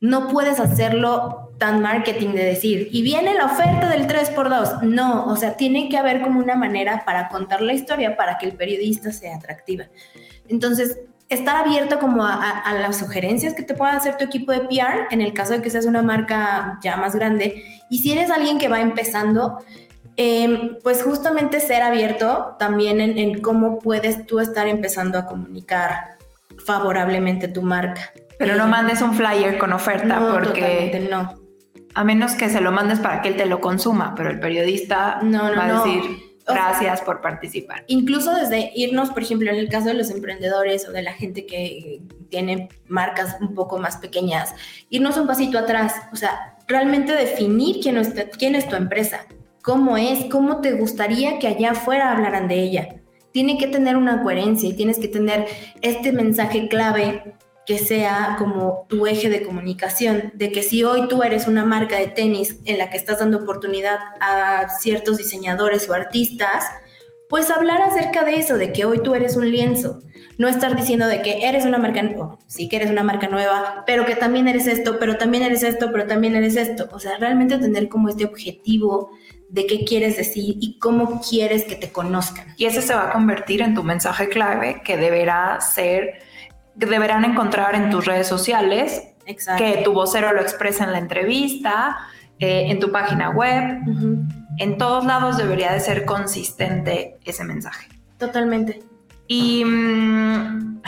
[0.00, 4.82] no puedes hacerlo tan marketing de decir, y viene la oferta del 3x2.
[4.82, 8.44] No, o sea, tiene que haber como una manera para contar la historia para que
[8.44, 9.86] el periodista sea atractiva.
[10.48, 11.00] Entonces,
[11.30, 15.06] estar abierto como a, a, las sugerencias que te pueda hacer tu equipo de PR,
[15.10, 17.64] en el caso de que seas una marca ya más grande.
[17.88, 19.56] Y si eres alguien que va empezando,
[20.16, 26.16] eh, pues justamente ser abierto también en, en, cómo puedes tú estar empezando a comunicar
[26.64, 28.12] favorablemente tu marca.
[28.38, 31.34] Pero eh, no mandes un flyer con oferta no, porque no.
[31.94, 35.20] A menos que se lo mandes para que él te lo consuma, pero el periodista
[35.22, 37.84] no, no, va a decir gracias por participar.
[37.86, 41.46] Incluso desde irnos, por ejemplo, en el caso de los emprendedores o de la gente
[41.46, 44.54] que tiene marcas un poco más pequeñas,
[44.90, 49.26] irnos un pasito atrás, o sea, realmente definir quién es, quién es tu empresa,
[49.62, 52.96] cómo es, cómo te gustaría que allá afuera hablaran de ella.
[53.32, 55.46] Tiene que tener una coherencia y tienes que tener
[55.80, 61.22] este mensaje clave que sea como tu eje de comunicación, de que si hoy tú
[61.22, 65.94] eres una marca de tenis en la que estás dando oportunidad a ciertos diseñadores o
[65.94, 66.64] artistas,
[67.28, 70.00] pues hablar acerca de eso, de que hoy tú eres un lienzo,
[70.38, 73.84] no estar diciendo de que eres una marca, oh, sí que eres una marca nueva,
[73.86, 77.16] pero que también eres esto, pero también eres esto, pero también eres esto, o sea,
[77.16, 79.12] realmente tener como este objetivo
[79.52, 82.54] de qué quieres decir y cómo quieres que te conozcan.
[82.56, 86.22] Y ese se va a convertir en tu mensaje clave que deberá ser
[86.74, 89.62] deberán encontrar en tus redes sociales, Exacto.
[89.62, 91.98] que tu vocero lo expresa en la entrevista,
[92.38, 93.82] eh, en tu página web.
[93.86, 94.44] Uh -huh.
[94.56, 97.88] En todos lados debería de ser consistente ese mensaje.
[98.16, 98.82] Totalmente.
[99.26, 100.80] Y mmm,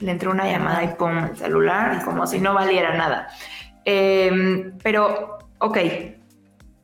[0.00, 3.28] le entró una llamada y pum, el celular, como si no valiera nada.
[3.84, 5.78] Eh, pero, ok,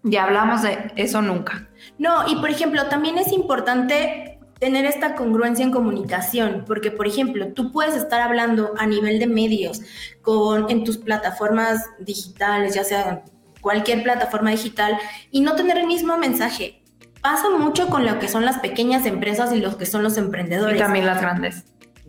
[0.02, 1.68] ya hablamos de eso nunca.
[1.98, 7.52] No, y por ejemplo, también es importante tener esta congruencia en comunicación, porque por ejemplo,
[7.52, 9.80] tú puedes estar hablando a nivel de medios
[10.22, 13.24] con en tus plataformas digitales, ya sea
[13.61, 14.98] cualquier plataforma digital
[15.30, 16.82] y no tener el mismo mensaje.
[17.20, 20.76] Pasa mucho con lo que son las pequeñas empresas y los que son los emprendedores.
[20.76, 21.64] Y también las grandes.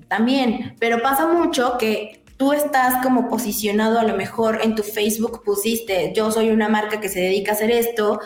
[0.08, 5.44] También, pero pasa mucho que tú estás como posicionado a lo mejor en tu Facebook
[5.44, 8.22] pusiste, yo soy una marca que se dedica a hacer esto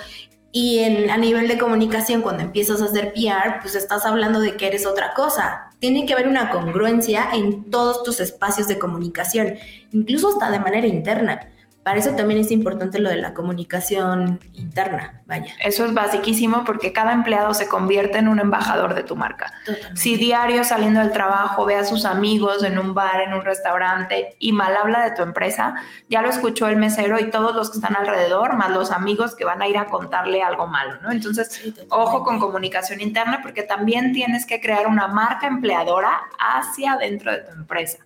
[0.52, 4.56] y en, a nivel de comunicación, cuando empiezas a hacer PR, pues estás hablando de
[4.56, 5.72] que eres otra cosa.
[5.80, 9.56] Tiene que haber una congruencia en todos tus espacios de comunicación,
[9.92, 11.50] incluso hasta de manera interna.
[11.84, 15.54] Para eso también es importante lo de la comunicación interna, vaya.
[15.62, 19.52] Eso es basiquísimo porque cada empleado se convierte en un embajador de tu marca.
[19.94, 24.36] Si diario saliendo del trabajo ve a sus amigos en un bar, en un restaurante
[24.40, 25.76] y mal habla de tu empresa,
[26.10, 29.44] ya lo escuchó el mesero y todos los que están alrededor, más los amigos que
[29.44, 31.12] van a ir a contarle algo malo, ¿no?
[31.12, 37.32] Entonces, ojo con comunicación interna porque también tienes que crear una marca empleadora hacia dentro
[37.32, 37.98] de tu empresa.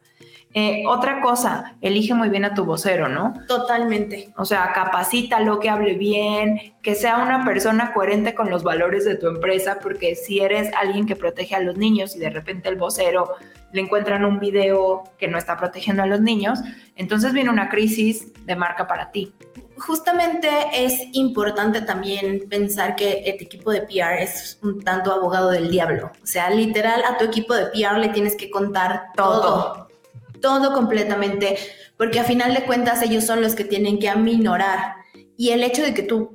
[0.53, 3.33] Eh, otra cosa, elige muy bien a tu vocero, ¿no?
[3.47, 4.33] Totalmente.
[4.37, 9.15] O sea, capacítalo, que hable bien, que sea una persona coherente con los valores de
[9.15, 12.75] tu empresa, porque si eres alguien que protege a los niños y de repente el
[12.75, 13.35] vocero
[13.71, 16.59] le encuentran un video que no está protegiendo a los niños,
[16.95, 19.33] entonces viene una crisis de marca para ti.
[19.77, 25.69] Justamente es importante también pensar que el equipo de PR es un tanto abogado del
[25.69, 26.11] diablo.
[26.23, 29.86] O sea, literal a tu equipo de PR le tienes que contar todo todo
[30.73, 31.57] completamente,
[31.97, 34.95] porque a final de cuentas ellos son los que tienen que aminorar.
[35.35, 36.31] Y el hecho de que tú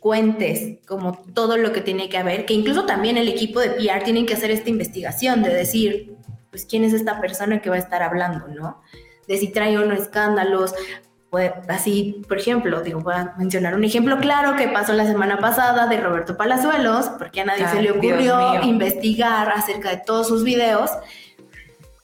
[0.00, 4.04] cuentes como todo lo que tiene que haber, que incluso también el equipo de PR
[4.04, 6.16] tienen que hacer esta investigación de decir,
[6.50, 8.82] pues quién es esta persona que va a estar hablando, ¿no?
[9.26, 10.74] De si trae o no escándalos.
[11.28, 15.38] Pues, así, por ejemplo, digo, voy a mencionar un ejemplo claro que pasó la semana
[15.38, 20.44] pasada de Roberto Palazuelos, porque a nadie se le ocurrió investigar acerca de todos sus
[20.44, 20.90] videos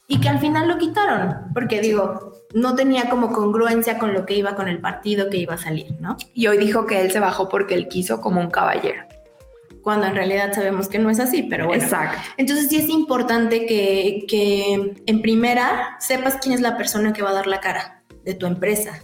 [0.07, 4.35] y que al final lo quitaron, porque digo, no tenía como congruencia con lo que
[4.35, 6.17] iba con el partido que iba a salir, ¿no?
[6.33, 9.03] Y hoy dijo que él se bajó porque él quiso como un caballero.
[9.81, 11.83] Cuando en realidad sabemos que no es así, pero bueno.
[11.83, 12.17] Exacto.
[12.37, 17.31] Entonces sí es importante que, que en primera sepas quién es la persona que va
[17.31, 19.03] a dar la cara de tu empresa.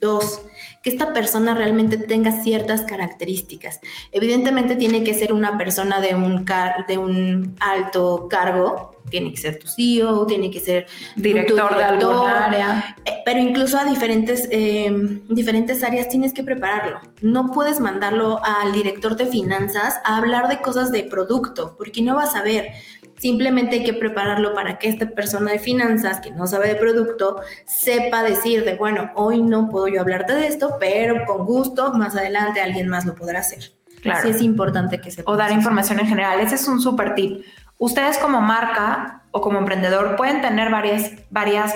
[0.00, 0.42] Dos,
[0.82, 3.80] que esta persona realmente tenga ciertas características.
[4.12, 6.46] Evidentemente tiene que ser una persona de un,
[6.88, 12.46] de un alto cargo, tiene que ser tu CEO, tiene que ser director, de alguna
[12.46, 12.96] área.
[13.04, 17.00] Eh, pero incluso a diferentes, em, diferentes áreas tienes que prepararlo.
[17.20, 22.14] No puedes mandarlo al director de finanzas a hablar de cosas de producto, porque no
[22.14, 22.72] vas a ver.
[23.20, 27.42] Simplemente hay que prepararlo para que esta persona de finanzas que no sabe de producto
[27.66, 32.16] sepa decir de, bueno, hoy no puedo yo hablarte de esto, pero con gusto más
[32.16, 33.72] adelante alguien más lo podrá hacer.
[34.00, 34.22] Claro.
[34.22, 35.30] Sí es importante que sepa.
[35.30, 36.40] O dar información en general.
[36.40, 37.44] Ese es un súper tip.
[37.76, 41.74] Ustedes como marca o como emprendedor pueden tener varias, varias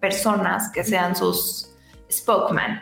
[0.00, 1.74] personas que sean sus
[2.10, 2.80] spokesman.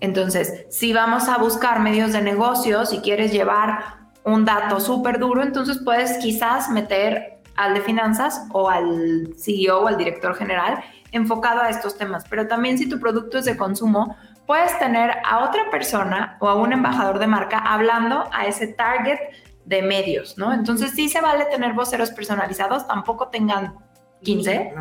[0.00, 5.42] Entonces, si vamos a buscar medios de negocio, si quieres llevar un dato súper duro,
[5.42, 11.60] entonces puedes quizás meter al de finanzas o al CEO o al director general enfocado
[11.60, 12.24] a estos temas.
[12.28, 14.16] Pero también si tu producto es de consumo,
[14.46, 19.18] puedes tener a otra persona o a un embajador de marca hablando a ese target
[19.64, 20.54] de medios, ¿no?
[20.54, 23.76] Entonces sí se vale tener voceros personalizados, tampoco tengan
[24.22, 24.72] 15,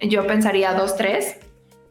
[0.00, 1.38] yo pensaría dos, tres,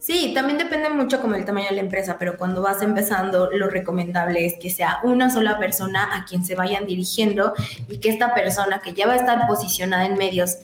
[0.04, 3.70] Sí, también depende mucho como el tamaño de la empresa, pero cuando vas empezando, lo
[3.70, 7.54] recomendable es que sea una sola persona a quien se vayan dirigiendo
[7.88, 10.58] y que esta persona que ya va a estar posicionada en medios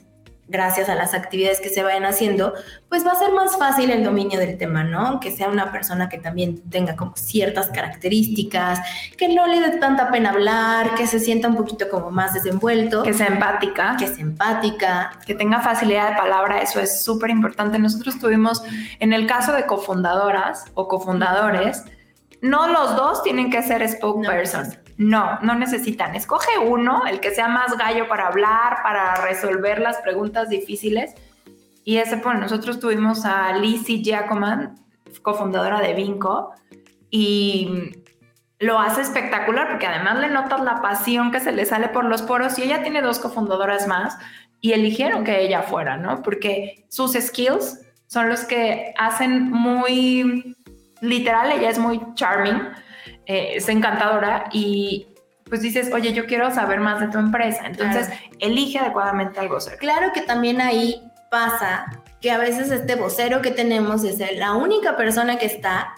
[0.50, 2.54] gracias a las actividades que se vayan haciendo,
[2.90, 5.20] pues va a ser más fácil el dominio del tema, ¿no?
[5.20, 8.80] Que sea una persona que también tenga como ciertas características,
[9.16, 13.04] que no le dé tanta pena hablar, que se sienta un poquito como más desenvuelto.
[13.04, 13.96] Que sea empática.
[13.98, 15.12] Que sea empática.
[15.26, 17.78] Que tenga facilidad de palabra, eso es súper importante.
[17.78, 18.64] Nosotros tuvimos,
[19.00, 21.84] en el caso de cofundadoras o cofundadores,
[22.42, 24.64] no los dos tienen que ser spokesperson.
[24.64, 26.14] No, no necesitan.
[26.14, 31.16] Escoge uno, el que sea más gallo para hablar, para resolver las preguntas difíciles.
[31.86, 34.76] Y ese, pues nosotros tuvimos a Lizzie Giacoman,
[35.22, 36.54] cofundadora de Vinco,
[37.10, 37.94] y
[38.60, 42.22] lo hace espectacular porque además le notas la pasión que se le sale por los
[42.22, 44.18] poros y ella tiene dos cofundadoras más
[44.60, 46.22] y eligieron que ella fuera, ¿no?
[46.22, 50.58] Porque sus skills son los que hacen muy
[51.00, 52.62] literal, ella es muy charming
[53.30, 55.08] eh, es encantadora y
[55.44, 57.68] pues dices, oye, yo quiero saber más de tu empresa.
[57.68, 59.78] Entonces, elige adecuadamente al vocero.
[59.80, 61.86] Claro que también ahí pasa
[62.22, 65.94] que a veces este vocero que tenemos es la única persona que está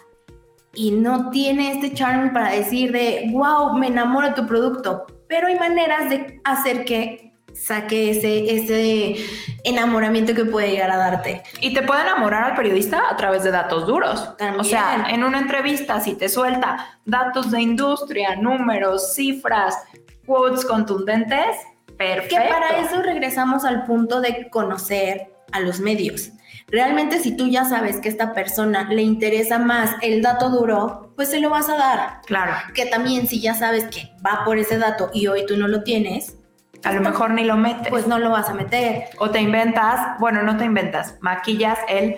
[0.73, 5.05] y no tiene este charm para decir de, wow, me enamoro de tu producto.
[5.29, 9.15] Pero hay maneras de hacer que saque ese, ese
[9.63, 11.43] enamoramiento que puede llegar a darte.
[11.59, 14.29] Y te puede enamorar al periodista a través de datos duros.
[14.57, 19.77] O sea, en una entrevista, si te suelta datos de industria, números, cifras,
[20.25, 21.57] quotes contundentes,
[21.97, 22.35] perfecto.
[22.35, 26.31] Que para eso regresamos al punto de conocer a los medios.
[26.67, 31.11] Realmente si tú ya sabes que a esta persona le interesa más el dato duro,
[31.17, 32.21] pues se lo vas a dar.
[32.25, 32.53] Claro.
[32.73, 35.83] Que también si ya sabes que va por ese dato y hoy tú no lo
[35.83, 36.37] tienes,
[36.83, 37.89] a lo mejor ni lo metes.
[37.89, 39.05] Pues no lo vas a meter.
[39.17, 42.17] O te inventas, bueno, no te inventas, maquillas el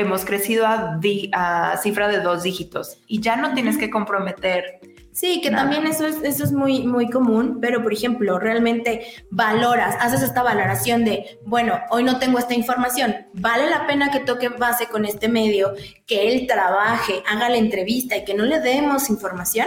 [0.00, 4.80] hemos crecido a, cifra de dos dígitos y ya no tienes que comprometer.
[5.12, 9.96] Sí, que también eso es, eso es muy, muy común, pero por ejemplo, realmente valoras,
[10.00, 14.48] haces esta valoración de, bueno, hoy no tengo esta información, vale la pena que toque
[14.50, 15.72] base con este medio,
[16.06, 19.66] que él trabaje, haga la entrevista y que no le demos información.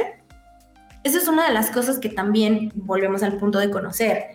[1.03, 4.25] Esa es una de las cosas que también volvemos al punto de conocer.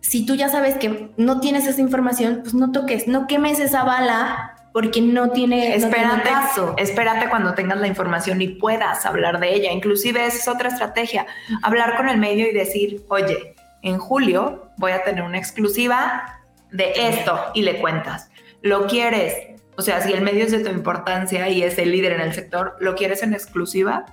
[0.00, 3.84] Si tú ya sabes que no tienes esa información, pues no toques, no quemes esa
[3.84, 6.74] bala porque no tiene, espérate, caso.
[6.78, 9.72] Espérate cuando tengas la información y puedas hablar de ella.
[9.72, 11.26] Inclusive esa es otra estrategia,
[11.62, 16.92] hablar con el medio y decir, oye, en julio voy a tener una exclusiva de
[16.94, 18.30] esto y le cuentas.
[18.62, 19.34] ¿Lo quieres?
[19.76, 22.32] O sea, si el medio es de tu importancia y es el líder en el
[22.32, 24.04] sector, ¿lo quieres en exclusiva?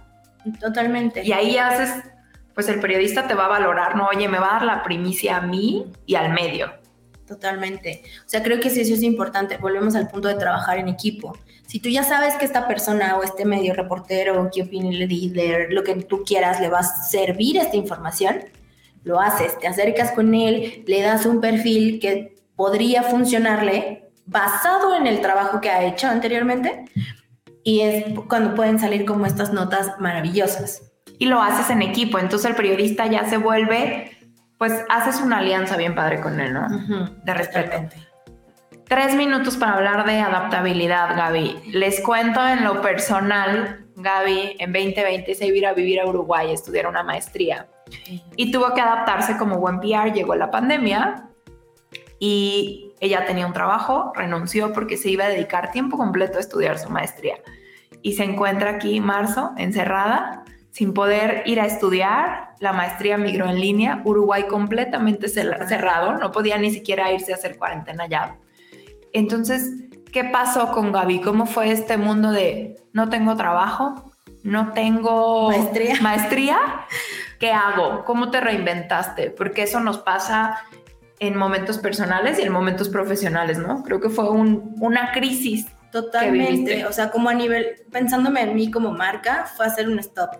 [0.60, 1.23] Totalmente.
[1.23, 1.91] Y ahí haces,
[2.53, 5.38] pues el periodista te va a valorar, no, oye, me va a dar la primicia
[5.38, 6.71] a mí y al medio.
[7.27, 8.03] Totalmente.
[8.25, 9.57] O sea, creo que sí, eso es importante.
[9.57, 11.38] Volvemos al punto de trabajar en equipo.
[11.67, 15.83] Si tú ya sabes que esta persona o este medio reportero, que opinion líder, lo
[15.83, 18.45] que tú quieras, le va a servir esta información,
[19.03, 25.07] lo haces, te acercas con él, le das un perfil que podría funcionarle basado en
[25.07, 26.86] el trabajo que ha hecho anteriormente
[27.67, 30.84] y es cuando pueden salir como estas notas maravillosas.
[31.19, 34.12] Y lo haces en equipo, entonces el periodista ya se vuelve
[34.58, 36.67] pues haces una alianza bien padre con él, ¿no?
[37.25, 37.89] De respeto.
[38.86, 41.71] Tres minutos para hablar de adaptabilidad, Gaby.
[41.73, 46.53] Les cuento en lo personal, Gaby en 2020 se iba a vivir a Uruguay a
[46.53, 47.67] estudiar una maestría
[48.38, 51.27] y tuvo que adaptarse como buen PR, llegó la pandemia
[52.17, 56.79] y ella tenía un trabajo, renunció porque se iba a dedicar tiempo completo a estudiar
[56.79, 57.36] su maestría
[58.01, 62.49] y se encuentra aquí marzo encerrada sin poder ir a estudiar.
[62.60, 67.57] La maestría migró en línea, Uruguay completamente cerrado, no podía ni siquiera irse a hacer
[67.57, 68.38] cuarentena ya.
[69.13, 69.71] Entonces,
[70.12, 71.21] ¿qué pasó con Gaby?
[71.21, 74.12] ¿Cómo fue este mundo de no tengo trabajo,
[74.43, 75.95] no tengo maestría?
[76.01, 76.57] maestría?
[77.39, 78.03] ¿Qué hago?
[78.05, 79.31] ¿Cómo te reinventaste?
[79.31, 80.60] Porque eso nos pasa
[81.19, 83.84] en momentos personales y en momentos profesionales, ¿no?
[83.84, 85.65] Creo que fue una crisis.
[85.91, 90.32] Totalmente, o sea, como a nivel, pensándome en mí como marca, fue hacer un stop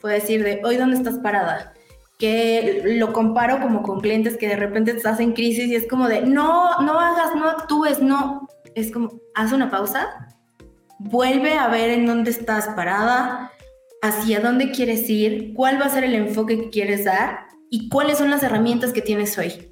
[0.00, 1.74] fue decir de, hoy dónde estás parada,
[2.18, 6.08] que lo comparo como con clientes que de repente estás en crisis y es como
[6.08, 10.28] de, no, no hagas, no actúes, no, es como, haz una pausa,
[10.98, 13.52] vuelve a ver en dónde estás parada,
[14.02, 18.18] hacia dónde quieres ir, cuál va a ser el enfoque que quieres dar y cuáles
[18.18, 19.69] son las herramientas que tienes hoy.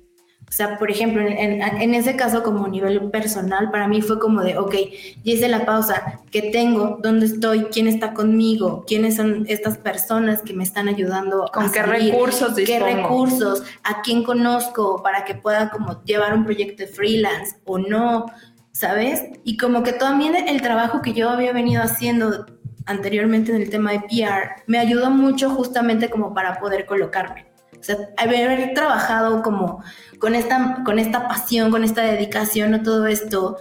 [0.48, 4.42] O sea, por ejemplo, en, ese caso como a nivel personal, para mí fue como
[4.42, 4.74] de, ok,
[5.22, 6.98] ya hice la pausa, ¿qué tengo?
[7.02, 7.64] ¿Dónde estoy?
[7.64, 8.84] ¿Quién está conmigo?
[8.86, 11.50] ¿Quiénes son estas personas que me están ayudando?
[11.52, 13.62] ¿Con qué recursos ¿Qué recursos?
[13.84, 18.26] ¿A quién conozco para que pueda como llevar un proyecto de freelance o no?
[18.72, 19.24] ¿Sabes?
[19.44, 22.46] Y como que también el trabajo que yo había venido haciendo
[22.86, 27.47] anteriormente en el tema de PR me ayudó mucho justamente como para poder colocarme.
[27.78, 29.82] O sea, haber trabajado como
[30.18, 33.56] con esta, con esta pasión, con esta dedicación a todo esto,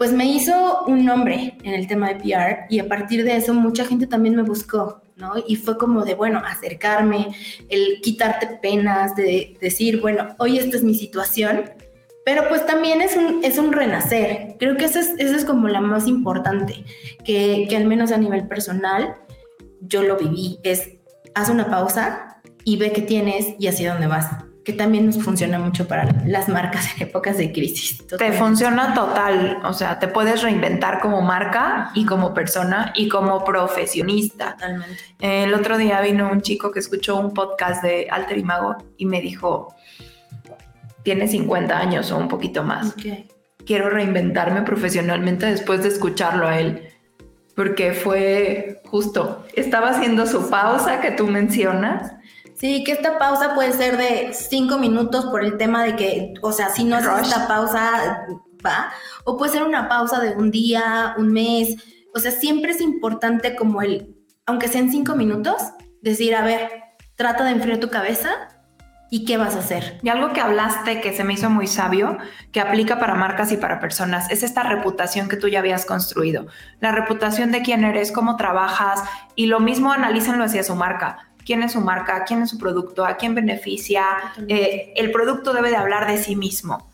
[0.00, 3.52] pues me hizo un nombre en el tema de PR y a partir de eso
[3.52, 5.34] mucha gente también me buscó, ¿no?
[5.46, 7.28] Y fue como de, bueno, acercarme,
[7.68, 11.70] el quitarte penas, de decir, bueno, hoy esta es mi situación,
[12.24, 14.56] pero pues también es un, es un renacer.
[14.58, 16.82] Creo que eso es, es como la más importante,
[17.24, 19.16] que, que al menos a nivel personal
[19.82, 20.92] yo lo viví, es
[21.34, 22.29] haz una pausa,
[22.64, 24.28] y ve qué tienes y hacia dónde vas
[24.64, 28.06] que también nos funciona mucho para las marcas en épocas de crisis.
[28.06, 33.42] Te funciona total, o sea, te puedes reinventar como marca y como persona y como
[33.44, 34.52] profesionista.
[34.52, 34.98] Totalmente.
[35.20, 39.06] El otro día vino un chico que escuchó un podcast de Alter y Mago y
[39.06, 39.74] me dijo,
[41.02, 42.94] tiene 50 años o un poquito más.
[43.64, 46.86] Quiero reinventarme profesionalmente después de escucharlo a él.
[47.56, 52.12] Porque fue justo, estaba haciendo su pausa que tú mencionas
[52.60, 56.52] Sí, que esta pausa puede ser de cinco minutos por el tema de que, o
[56.52, 58.26] sea, si no haces esta pausa,
[58.64, 58.92] va.
[59.24, 61.76] O puede ser una pausa de un día, un mes.
[62.14, 65.56] O sea, siempre es importante como el, aunque sean cinco minutos,
[66.02, 66.68] decir, a ver,
[67.14, 68.28] trata de enfriar tu cabeza
[69.10, 69.98] y qué vas a hacer.
[70.02, 72.18] Y algo que hablaste que se me hizo muy sabio,
[72.52, 76.46] que aplica para marcas y para personas, es esta reputación que tú ya habías construido.
[76.80, 79.02] La reputación de quién eres, cómo trabajas
[79.34, 83.04] y lo mismo analícenlo hacia su marca quién es su marca, quién es su producto,
[83.04, 84.04] a quién beneficia.
[84.48, 86.90] Eh, el producto debe de hablar de sí mismo.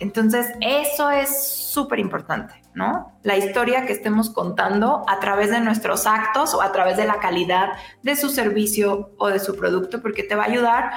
[0.00, 3.12] Entonces, eso es súper importante, ¿no?
[3.22, 7.20] La historia que estemos contando a través de nuestros actos o a través de la
[7.20, 7.70] calidad
[8.02, 10.90] de su servicio o de su producto, porque te va a ayudar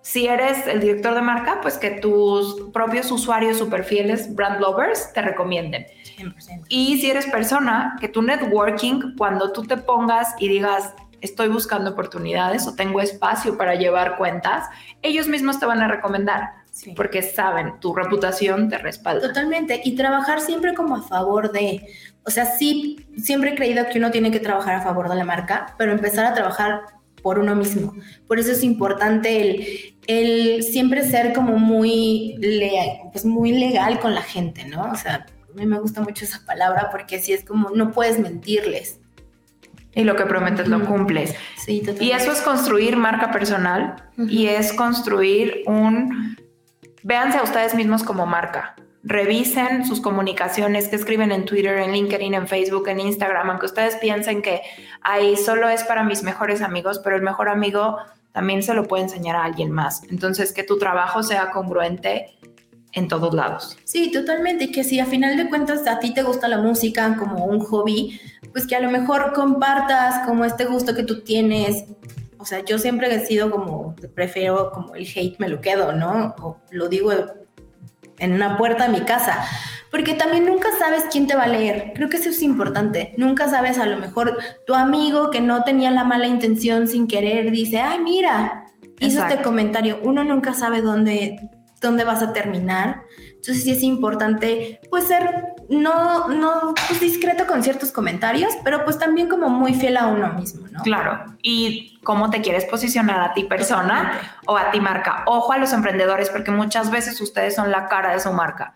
[0.00, 5.12] Si eres el director de marca, pues que tus propios usuarios super fieles, brand lovers,
[5.12, 5.86] te recomienden.
[6.16, 6.64] 100%.
[6.70, 11.90] Y si eres persona, que tu networking, cuando tú te pongas y digas, estoy buscando
[11.90, 14.66] oportunidades o tengo espacio para llevar cuentas,
[15.02, 16.58] ellos mismos te van a recomendar.
[16.94, 19.26] Porque saben, tu reputación te respalda.
[19.26, 19.80] Totalmente.
[19.84, 21.84] Y trabajar siempre como a favor de,
[22.24, 25.24] o sea, sí, siempre he creído que uno tiene que trabajar a favor de la
[25.24, 26.82] marca, pero empezar a trabajar
[27.22, 27.94] por uno mismo.
[28.26, 32.36] Por eso es importante el, el siempre ser como muy,
[33.12, 34.92] pues muy legal con la gente, ¿no?
[34.92, 38.18] O sea, a mí me gusta mucho esa palabra porque así es como no puedes
[38.18, 38.97] mentirles.
[39.94, 41.34] Y lo que prometes lo cumples.
[41.56, 42.04] Sí, totalmente.
[42.04, 46.36] Y eso es construir marca personal y es construir un...
[47.02, 48.76] Véanse a ustedes mismos como marca.
[49.02, 53.96] Revisen sus comunicaciones que escriben en Twitter, en LinkedIn, en Facebook, en Instagram, aunque ustedes
[53.96, 54.60] piensen que
[55.00, 57.96] ahí solo es para mis mejores amigos, pero el mejor amigo
[58.32, 60.02] también se lo puede enseñar a alguien más.
[60.10, 62.38] Entonces, que tu trabajo sea congruente
[62.92, 63.78] en todos lados.
[63.84, 64.64] Sí, totalmente.
[64.64, 67.60] Y que si a final de cuentas a ti te gusta la música como un
[67.60, 68.20] hobby,
[68.52, 71.84] pues que a lo mejor compartas como este gusto que tú tienes.
[72.38, 76.34] O sea, yo siempre he sido como, prefiero como el hate me lo quedo, ¿no?
[76.40, 77.12] O lo digo
[78.18, 79.44] en una puerta de mi casa.
[79.90, 81.92] Porque también nunca sabes quién te va a leer.
[81.94, 83.14] Creo que eso es importante.
[83.16, 84.36] Nunca sabes, a lo mejor
[84.66, 88.66] tu amigo que no tenía la mala intención sin querer dice, ay, mira,
[89.00, 89.98] hizo este comentario.
[90.02, 93.02] Uno nunca sabe dónde, dónde vas a terminar.
[93.30, 98.98] Entonces sí es importante pues ser no, no pues, discreto con ciertos comentarios, pero pues
[98.98, 100.82] también como muy fiel a uno mismo, ¿no?
[100.82, 101.36] Claro.
[101.42, 105.24] Y cómo te quieres posicionar a ti persona o a ti marca.
[105.26, 108.74] Ojo a los emprendedores porque muchas veces ustedes son la cara de su marca.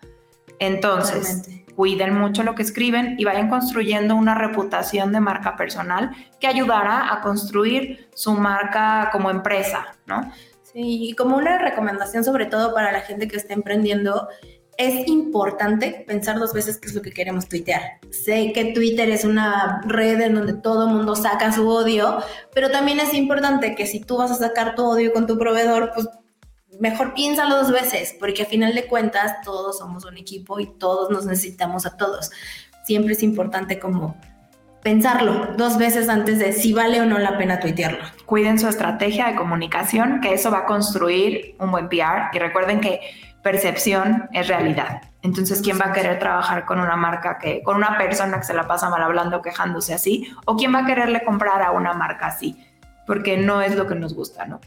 [0.59, 6.47] Entonces, cuiden mucho lo que escriben y vayan construyendo una reputación de marca personal que
[6.47, 10.31] ayudará a construir su marca como empresa, ¿no?
[10.61, 14.27] Sí, y como una recomendación sobre todo para la gente que está emprendiendo,
[14.77, 17.99] es importante pensar dos veces qué es lo que queremos tuitear.
[18.11, 22.17] Sé que Twitter es una red en donde todo mundo saca su odio,
[22.53, 25.91] pero también es importante que si tú vas a sacar tu odio con tu proveedor,
[25.93, 26.07] pues
[26.79, 31.09] mejor piénsalo dos veces, porque a final de cuentas todos somos un equipo y todos
[31.09, 32.31] nos necesitamos a todos.
[32.85, 34.17] Siempre es importante como
[34.81, 38.03] pensarlo dos veces antes de si vale o no la pena tuitearlo.
[38.25, 42.29] Cuiden su estrategia de comunicación, que eso va a construir un buen PR.
[42.33, 42.99] Y recuerden que
[43.43, 45.01] percepción es realidad.
[45.21, 48.53] Entonces, ¿quién va a querer trabajar con una marca que, con una persona que se
[48.53, 50.33] la pasa mal hablando, quejándose así?
[50.45, 52.57] ¿O quién va a quererle comprar a una marca así?
[53.05, 54.61] Porque no es lo que nos gusta, ¿no?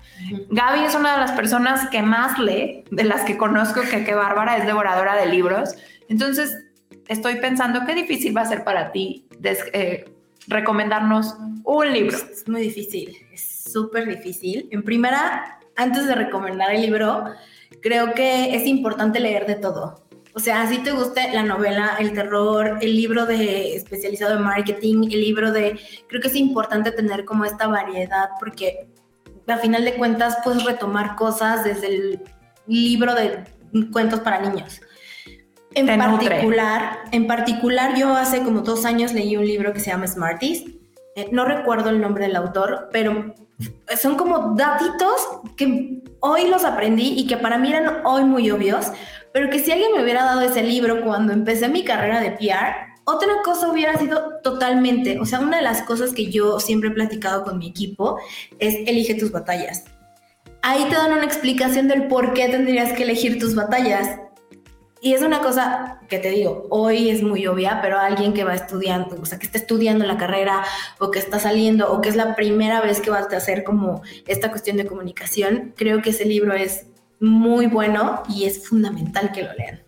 [0.50, 4.14] Gaby es una de las personas que más lee, de las que conozco, que qué
[4.14, 5.74] bárbara, es devoradora de libros.
[6.08, 6.54] Entonces,
[7.08, 10.04] estoy pensando qué difícil va a ser para ti eh,
[10.48, 12.16] recomendarnos un libro.
[12.16, 14.68] Es muy difícil, es súper difícil.
[14.70, 17.24] En primera, antes de recomendar el libro,
[17.86, 20.02] creo que es importante leer de todo.
[20.34, 25.04] O sea, si te gusta la novela, el terror, el libro de especializado en marketing,
[25.04, 25.78] el libro de,
[26.08, 28.88] creo que es importante tener como esta variedad porque
[29.46, 32.22] a final de cuentas puedes retomar cosas desde el
[32.66, 33.44] libro de
[33.92, 34.80] cuentos para niños.
[35.74, 40.08] En particular, en particular, yo hace como dos años leí un libro que se llama
[40.08, 40.64] Smarties.
[41.14, 43.32] Eh, no recuerdo el nombre del autor, pero
[43.96, 48.86] son como datitos que hoy los aprendí y que para mí eran hoy muy obvios,
[49.32, 52.96] pero que si alguien me hubiera dado ese libro cuando empecé mi carrera de PR,
[53.04, 56.92] otra cosa hubiera sido totalmente, o sea, una de las cosas que yo siempre he
[56.92, 58.18] platicado con mi equipo
[58.58, 59.84] es elige tus batallas.
[60.62, 64.18] Ahí te dan una explicación del por qué tendrías que elegir tus batallas.
[65.06, 68.56] Y es una cosa que te digo, hoy es muy obvia, pero alguien que va
[68.56, 70.64] estudiando, o sea, que está estudiando la carrera
[70.98, 74.02] o que está saliendo o que es la primera vez que vas a hacer como
[74.26, 76.86] esta cuestión de comunicación, creo que ese libro es
[77.20, 79.80] muy bueno y es fundamental que lo lean.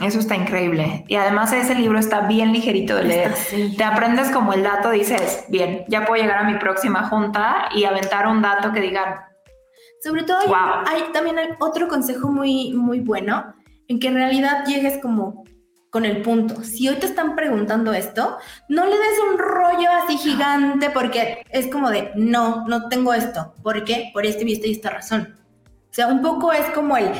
[0.00, 1.04] Eso está increíble.
[1.06, 3.34] Y además ese libro está bien ligerito de leer.
[3.76, 7.84] Te aprendes como el dato, dices, bien, ya puedo llegar a mi próxima junta y
[7.84, 9.28] aventar un dato que diga...
[10.02, 13.54] Sobre todo hay, hay también hay otro consejo muy, muy bueno
[13.88, 15.44] en que en realidad llegues como
[15.90, 16.62] con el punto.
[16.62, 18.36] Si hoy te están preguntando esto,
[18.68, 23.54] no le des un rollo así gigante porque es como de, no, no tengo esto.
[23.62, 24.10] ¿Por qué?
[24.12, 25.34] Por este y esta y esta razón.
[25.90, 27.10] O sea, un poco es como el,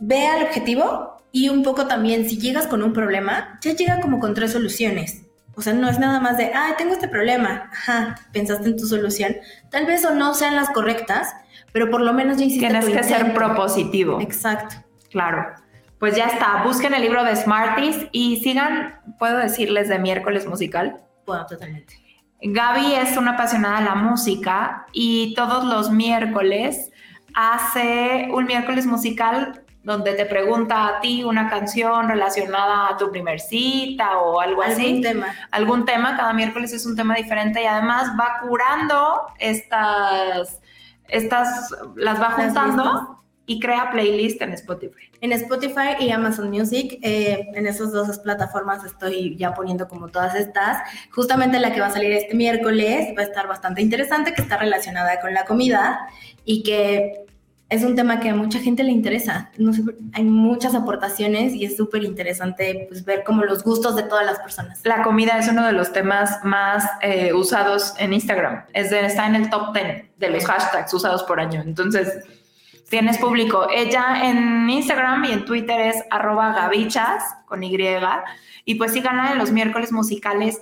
[0.00, 4.18] ve al objetivo y un poco también, si llegas con un problema, ya llega como
[4.18, 5.22] con tres soluciones.
[5.54, 7.70] O sea, no es nada más de, ah, tengo este problema.
[7.72, 9.36] Ajá, pensaste en tu solución.
[9.70, 11.28] Tal vez o no sean las correctas,
[11.72, 14.20] pero por lo menos ya hiciste Tienes que ser propositivo.
[14.20, 14.74] Exacto.
[15.10, 15.67] Claro
[15.98, 21.00] pues ya está, busquen el libro de Smarties y sigan, puedo decirles, de miércoles musical.
[21.26, 21.94] Bueno, totalmente.
[22.40, 26.92] Gaby es una apasionada de la música y todos los miércoles
[27.34, 33.40] hace un miércoles musical donde te pregunta a ti una canción relacionada a tu primer
[33.40, 35.00] cita o algo Algún así.
[35.00, 35.26] tema.
[35.50, 40.60] Algún tema, cada miércoles es un tema diferente y además va curando estas,
[41.08, 43.22] estas, las va juntando.
[43.48, 45.10] Y crea playlist en Spotify.
[45.20, 50.34] En Spotify y Amazon Music, eh, en esas dos plataformas estoy ya poniendo como todas
[50.36, 50.78] estas.
[51.10, 54.58] Justamente la que va a salir este miércoles va a estar bastante interesante, que está
[54.58, 55.98] relacionada con la comida
[56.44, 57.24] y que
[57.70, 59.50] es un tema que a mucha gente le interesa.
[59.58, 59.82] No sé,
[60.12, 64.38] hay muchas aportaciones y es súper interesante pues, ver como los gustos de todas las
[64.40, 64.80] personas.
[64.84, 68.64] La comida es uno de los temas más eh, usados en Instagram.
[68.72, 71.62] Es de- está en el top 10 de los hashtags usados por año.
[71.62, 72.24] Entonces,
[72.88, 73.68] tienes público.
[73.74, 77.76] Ella en Instagram y en Twitter es arroba gavichas con Y.
[78.64, 80.60] Y pues síganla en los miércoles musicales.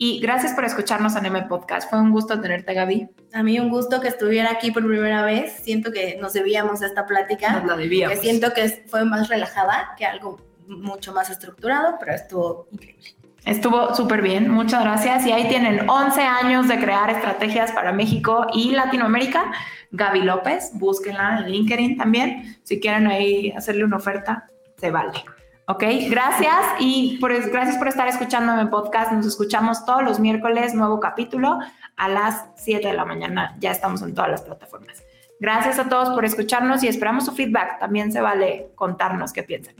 [0.00, 1.90] Y gracias por escucharnos en M Podcast.
[1.90, 3.08] Fue un gusto tenerte, Gaby.
[3.32, 5.60] A mí un gusto que estuviera aquí por primera vez.
[5.64, 7.52] Siento que nos debíamos esta plática.
[7.54, 8.16] Nos la debíamos.
[8.16, 13.16] que siento que fue más relajada que algo mucho más estructurado, pero estuvo increíble.
[13.44, 15.26] Estuvo súper bien, muchas gracias.
[15.26, 19.52] Y ahí tienen 11 años de crear estrategias para México y Latinoamérica.
[19.90, 22.58] Gaby López, búsquenla en LinkedIn también.
[22.62, 25.24] Si quieren ahí hacerle una oferta, se vale.
[25.66, 29.12] Ok, gracias y por, gracias por estar escuchándome en podcast.
[29.12, 31.58] Nos escuchamos todos los miércoles, nuevo capítulo
[31.96, 33.54] a las 7 de la mañana.
[33.60, 35.02] Ya estamos en todas las plataformas.
[35.40, 37.78] Gracias a todos por escucharnos y esperamos su feedback.
[37.78, 39.74] También se vale contarnos qué piensan.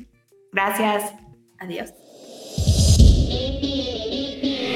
[0.52, 1.14] Gracias.
[1.58, 1.92] Adiós.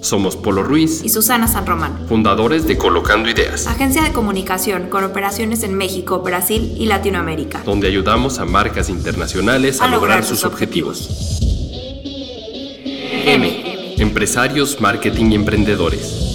[0.00, 5.04] Somos Polo Ruiz, y Susana San Román, fundadores de Colocando Ideas, agencia de comunicación con
[5.04, 7.62] operaciones en México, Brasil y Latinoamérica.
[7.64, 11.40] donde ayudamos a marcas internacionales a, lograr sus objetivos.
[13.26, 13.94] M.
[13.98, 16.29] Empresarios, marketing y emprendedores.